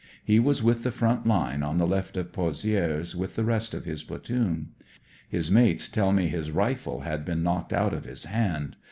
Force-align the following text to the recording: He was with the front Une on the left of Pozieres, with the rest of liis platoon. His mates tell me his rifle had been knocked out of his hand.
He 0.25 0.39
was 0.39 0.63
with 0.63 0.81
the 0.81 0.89
front 0.89 1.27
Une 1.27 1.61
on 1.61 1.77
the 1.77 1.85
left 1.85 2.17
of 2.17 2.31
Pozieres, 2.31 3.13
with 3.15 3.35
the 3.35 3.43
rest 3.43 3.75
of 3.75 3.83
liis 3.85 4.03
platoon. 4.07 4.69
His 5.29 5.51
mates 5.51 5.87
tell 5.87 6.11
me 6.11 6.27
his 6.27 6.49
rifle 6.49 7.01
had 7.01 7.23
been 7.23 7.43
knocked 7.43 7.71
out 7.71 7.93
of 7.93 8.05
his 8.05 8.25
hand. 8.25 8.77